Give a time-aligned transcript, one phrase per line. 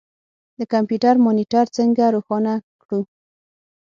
[0.59, 2.99] د کمپیوټر مانیټر څنګه روښانه کړو.